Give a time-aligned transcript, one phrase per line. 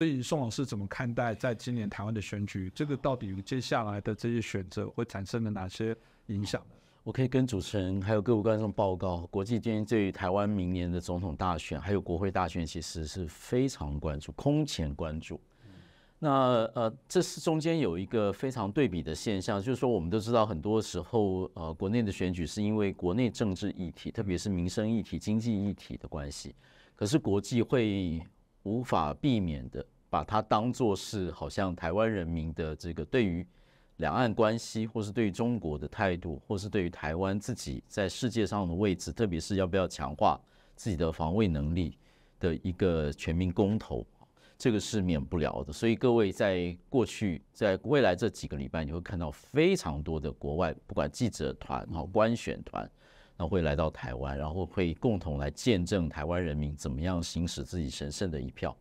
[0.00, 2.70] 所以宋老师怎么看待在今年台湾的选举？
[2.72, 6.64] 这个到底接下来的这些选择会产生了哪些影响？
[7.02, 15.40] 我可以跟主持人还有各位观众报告，国际间对于台湾明年的总统大选还有国会大选，其实是非常关注，空前关注。
[16.20, 26.54] 那呃，这是中间有一个非常对比的现象，就是说我们都知道，很多时候呃，国内的选举是因为国内政治议题，特别是民生议题、经济议题的关系，
[26.94, 28.22] 可是国际会
[28.62, 33.46] 无法避免的把它当作是好像台湾人民的这个对于。
[33.98, 40.40] 两岸关系，或是对于中国的态度，或是对于台湾自己在世界上的位置，特别是要不要强化
[40.76, 41.98] 自己的防卫能力
[42.38, 44.06] 的一个全民公投，
[44.56, 45.72] 这个是免不了的。
[45.72, 52.88] 所以各位在过去，在未来这几个礼拜，你会看到非常多的国外，不管记者团、哈官选团，
[53.38, 58.76] 那会来到台湾，然后会共同来见证台湾人民怎么样行使自己神圣的一票。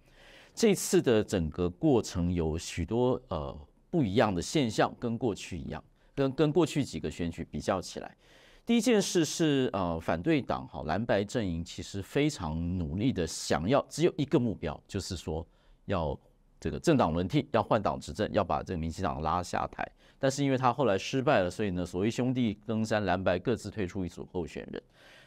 [0.53, 3.57] 这次的整个过程有许多呃。
[3.89, 5.81] 不一样的现象，跟过去一样，
[6.13, 8.17] 跟跟过去几个选举比较起来，
[8.65, 15.43] 第一件事是呃，反对党哈蓝白阵营其实非常努力的想要只有一个目标，就是说
[15.85, 16.19] 要
[16.59, 19.89] 这个政党轮替，要换党执政，要把这个民进党拉下台。
[20.19, 24.81] 但是因为他后来失败了，所以呢，所谓兄弟登山，蓝白各自推出一组候选人。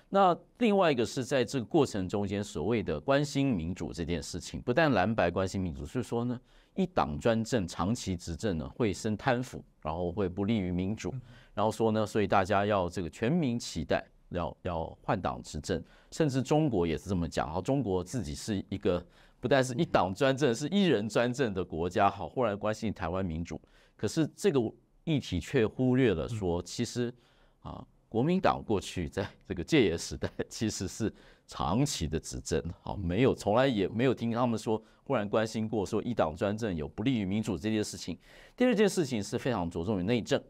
[0.08, 6.40] 那另外一个是在这个过程中间所谓的关心民主这件事情，不但蓝白关心民主，是说呢。
[6.76, 11.12] 一党专政、长期执政呢，会生贪腐，然后会不利于民主。
[11.52, 17.52] 然后说呢，所以大家要这个全民期待，要要换党执政，甚至中国也是这么讲。
[17.52, 19.04] 好，中国自己是一个
[19.40, 22.08] 不但是一党专政，是一人专政的国家。
[22.08, 23.60] 好，忽然关心台湾民主，
[23.96, 24.60] 可是这个
[25.04, 27.12] 议题却忽略了说，其实
[27.60, 31.12] 啊，国民党过去在这个戒严时代其实是。
[31.52, 38.16] 长期的执政，好，没有，从来也没有听他们说忽然关心过说一党专政有不利于民主这件事情。
[38.56, 40.40] 第二件事情是非常着重于内政，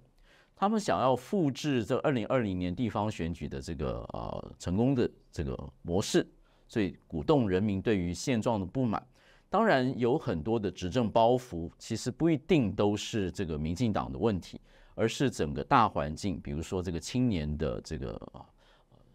[0.54, 6.30] 他们想要复制这二零二零年地方选举的这个呃成功的这个模式，
[6.70, 9.06] 所以鼓动人民对于现状的不满。
[9.50, 14.58] 当然有很多的执政包袱，其实不一定都是这个民进党的问题，
[14.94, 18.18] 而是整个大环境，比如说这个青年的这个。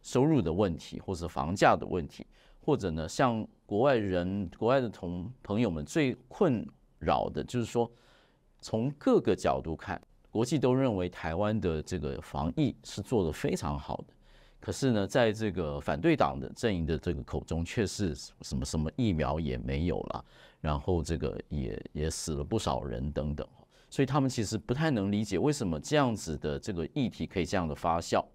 [0.01, 2.23] 收入的问题，或者房价的问题，
[2.61, 6.63] 或者呢，像国外人、国外的同朋友们最困
[6.99, 7.91] 扰的，就是说，
[8.59, 9.99] 从各个角度看，
[10.29, 14.13] 国际都认为台湾的这个防疫是做得非常好的，
[14.65, 20.25] 可是呢，在这个反对党的阵营的这个口中，却是什么什么疫苗也没有了，
[20.59, 23.47] 然后这个也也死了不少人等等，
[23.91, 28.25] 所以他们其实不太能理解为什么这样子的这个议题可以这样的发酵。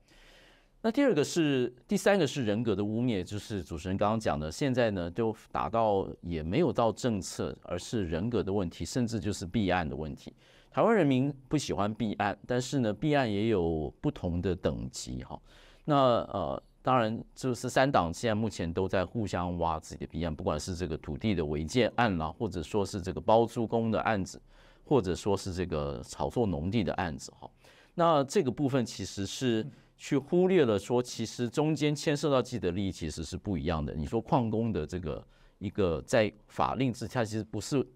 [0.80, 10.32] 那第二个是，第三个是人格的污蔑，就是主持人刚刚讲的，现在呢都达到也没有到政策，而是人格的问题，甚至就是弊案的问题。
[10.70, 15.36] 台湾人民不喜欢弊案，但是呢，弊案也有不同的等级哈。
[15.84, 24.40] 那呃，当然就是三党现在目前都在互相挖自己的弊案，不管是这个土地的违建案啦，或者说是这个包租公的案子，
[24.84, 27.50] 或者说是这个炒作农地的案子哈。
[27.94, 29.66] 那这个部分其实是。
[30.02, 33.94] 去忽略了说，其实中间牵涉到既得利益其实是不一样的。
[33.94, 35.22] 你说矿工的这个
[35.58, 37.86] 一个在法令之下，其实不是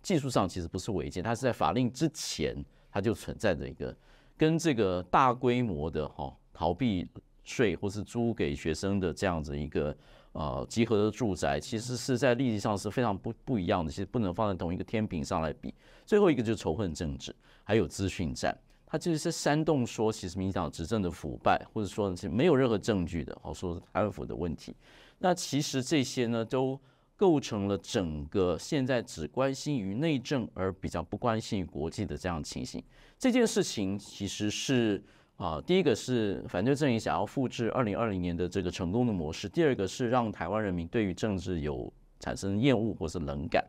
[0.00, 2.56] 技术上其实不是违建，它是在法令之前
[2.90, 3.94] 它就存在着一个
[4.38, 7.06] 跟这个大规模的哈逃避
[7.50, 9.96] 税或是租给学生的这样子一个
[10.32, 15.74] 呃集合的住宅，其实是在利益上是非常不不一样的，其实不能放在同一个天平上来比。
[16.06, 17.34] 最后一个就是仇恨政治，
[17.64, 18.56] 还有资讯战。
[18.86, 24.74] 他就是煽动说，其实民进党执政的腐败，或者说是没有任何证据的，好说台湾府的问题。
[25.18, 26.76] 那其实这些呢，都
[27.16, 32.82] 构成了整个现在只关心于内政而比较不关心于国际的这样情形。
[33.16, 35.00] 这件事情其实是
[35.40, 43.64] 啊，第一个是反对阵营想要复制二零二零年的这个成功的模式，第二个是让台湾人民对于政治有产生厌恶或是冷感。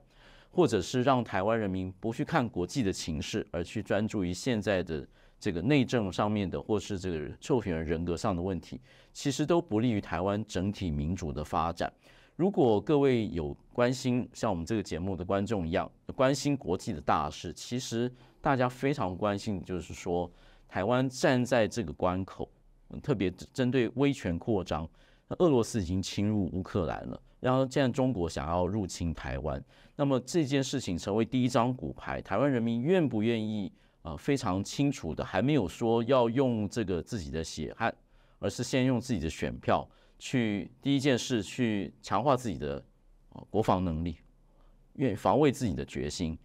[0.54, 5.08] 或者是让台湾人民不去看国际的情势，而去专注于现在的
[5.40, 8.78] 这个内政上面的，或是这个候选人人格上的问题，
[9.14, 11.90] 其实都不利于台湾整体民主的发展。
[12.36, 18.12] 如果各位有关心像我们这个节目的观众一样关心国际的大事，其实
[18.42, 20.30] 大家非常关心，就是说
[20.72, 22.50] 台湾站在这个关口，
[23.04, 24.90] 特别针对威权扩张，
[25.40, 27.22] 俄罗斯已经侵入乌克兰了。
[27.42, 29.62] 然后，现在中国想要入侵台湾，
[29.98, 33.70] 那么这件事情成为第一张骨牌，台湾人民愿不愿意
[34.02, 34.16] 啊？
[34.16, 37.94] 非常清楚的，还没有说要用这个自己的血汗，
[38.40, 39.86] 而是先用自己的选票
[40.18, 42.82] 去第一件事去强化自己的
[43.50, 44.16] 国防能力，
[44.94, 46.38] 愿防卫自己的决心，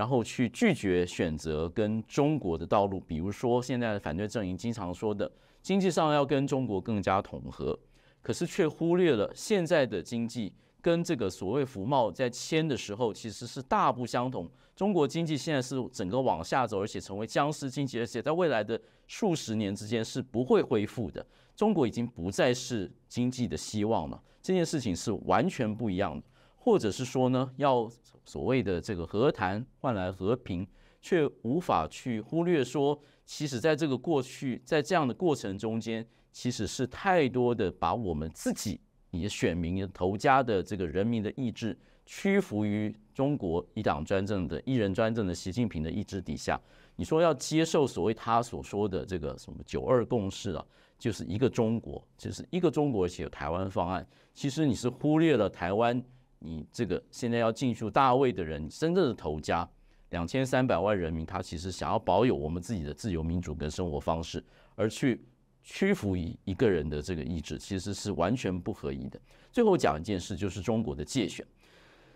[0.00, 2.98] 然后去拒绝选择跟中国的道路。
[3.00, 5.30] 比如说，现在的反对阵营经常说的，
[5.60, 7.78] 经济上要跟中国更加统合，
[8.22, 14.50] 可是却忽略了现在的经济跟这个所谓服贸在签的时候其实是大不相同。
[14.74, 21.22] 中国经济现在是整个往下走，而且成为僵尸经济，而且在未来的数十年之间是不会恢复的。
[21.54, 26.24] 中国已经不再是经济的希望了，这件事情是完全不一样的。
[26.62, 27.90] 或者是说呢，要
[28.22, 30.66] 所谓的这个和谈换来和平，
[31.00, 38.78] 却无法去忽略说，其实在这个过去，在这样的过程中间，其实是太多的把我们自己
[39.10, 46.60] 也选民投家的这个人民的意志屈服于中国一党专政的一人专政的习近平的意志底下。
[46.96, 50.62] 你说要接受所谓他所说的这个什么九二共识啊，
[50.98, 54.06] 就是一个中国，就是一个中国，而且有台湾方案。
[54.34, 56.04] 其实你是忽略了台湾。
[56.40, 59.68] 你这个现在要进入大卫的人，真正的头家
[60.08, 64.42] 两千三百万人民，他其实想要保有我们自己的自由民主跟生活方式，
[64.74, 65.22] 而去
[65.62, 69.20] 屈服于一个人的这个意志，其实是完全不合宜的。
[69.52, 71.46] 最后讲一件事，就是中国的界选。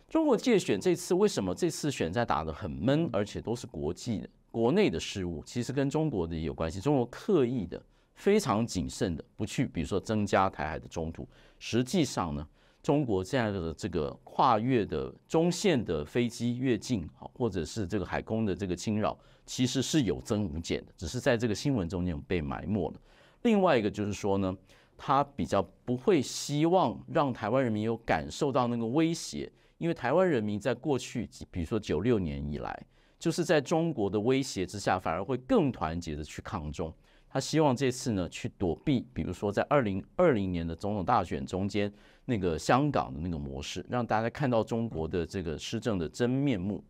[0.09, 6.81] 中国界选这次为什么这次选战打得很闷，而且都是国际的、国内的事务，其实跟中国的也有关系。
[6.81, 7.83] 中国刻意的、
[8.15, 11.29] 非常谨慎的不去，比如说增加台海的冲突，
[11.59, 12.47] 实际上呢？
[12.85, 23.01] 中国这样的这个跨越的中线的飞机越境，或者是这个海空的这个侵扰，其实是有增无减的，只是在这个新闻中间被埋没了。
[23.41, 24.55] 另外一个就是说呢，
[24.99, 32.87] 他比较不会希望让台湾人民有感受到那个威胁，因为台湾人民在过去，比如说九六年以来，
[33.19, 36.93] 就是在中国的威胁之下，反而会更团结的去抗中。
[37.35, 41.93] 他希望这次呢，去躲避，比如说在二零二零年的总统大选中间。
[42.27, 46.83] 那个香港的那个模式，让大家看到中国的这个施政的真面目，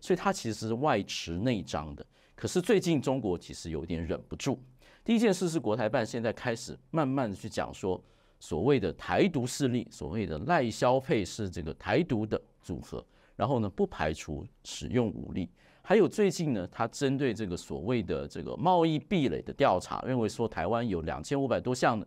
[0.00, 2.04] 所以他其实是外持内张的。
[2.34, 4.60] 可是最近中国其实有点忍不住。
[5.04, 8.02] 第一件事是国台办现在开始慢慢的去讲说，
[8.40, 13.06] 所谓的台独势力，所谓的赖萧配是这个台独的组合，
[13.36, 15.48] 然后呢不排除使用武力。
[15.82, 22.06] 还有最近呢，他针对这个所谓的这个贸易壁垒的调查，认为说台湾有两千五百多项的。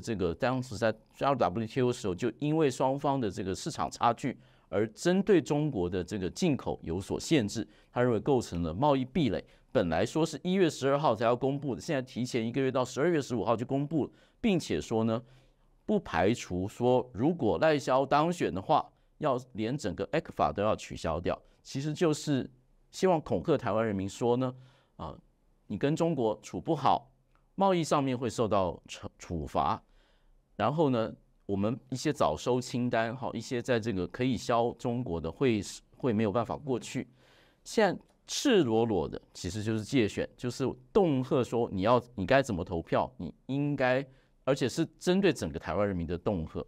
[0.00, 4.38] 这个当时在加入 WTO 的时候，就因为双方的这个市场差距，
[4.68, 7.66] 而针对中国的这个进口有所限制。
[7.90, 9.44] 他认为构成了贸易壁垒。
[9.72, 14.10] 本来说是一月十二号才要公布的，现在提前一个月到十二月十五号就公布了，
[14.40, 15.20] 并且说呢，
[15.84, 18.88] 不排除说如果赖萧当选的话，
[19.18, 21.36] 要连整个 ECFA 都要取消掉。
[21.62, 22.48] 其实就是
[22.92, 24.54] 希望恐吓台湾人民说呢，
[24.96, 25.18] 啊，
[25.66, 27.08] 你跟中国处不好。
[27.54, 29.80] 贸易上面会受到处处罚，
[30.56, 31.12] 然后呢，
[31.44, 35.60] 我们一些早收清单，哈，一些在这个可以销中国的会
[35.98, 37.06] 会没有办法过去。
[37.62, 44.04] 现在赤裸裸的其实就是借选，就是恫吓说你要你该怎么投票，你应该，
[44.44, 46.64] 而且是针对整个台湾人民的恫吓。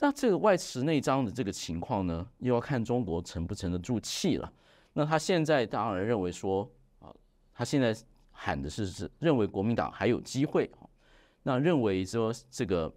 [0.00, 4.50] 那这个外持内张的这个情况呢，又要看中国沉不沉得住气了。
[4.92, 7.12] 那他现在当然认为说啊，
[7.52, 7.96] 他现在。
[8.34, 10.68] 喊的是是认为国民党还有机会，
[11.44, 12.92] 那认为说这个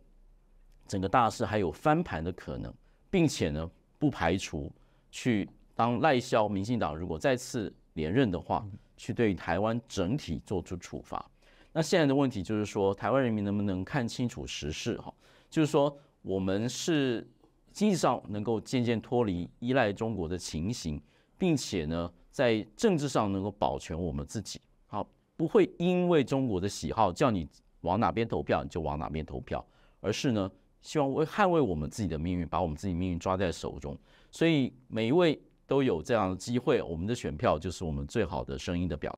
[0.87, 2.73] 整个大势还有翻盘的可能，
[3.11, 3.69] 并且呢
[3.99, 4.71] 不排除
[5.11, 8.65] 去当赖萧民进党如果再次连任的话，
[8.97, 11.23] 去对台湾整体做出处罚。
[11.71, 14.97] 那现在的问题就是说，台湾人民能不能看清楚时事？
[14.97, 15.13] 哈，
[15.49, 17.29] 就是说我们是
[17.71, 20.99] 经济上能够渐渐脱离依赖中国的情形，
[21.37, 24.59] 并且呢在政治上能够保全我们自己。
[24.87, 27.47] 好不会因为中国的喜好叫你
[27.81, 29.65] 往哪边投票你就往哪边投票，
[29.99, 30.49] 而是呢，
[30.81, 33.97] 希望为捍卫我们自己的命运，把我们自己命运抓在手中。
[34.31, 35.37] 所以每一位
[35.67, 39.13] 都有这样的机会，我们的选票就是我们最好的声音的表。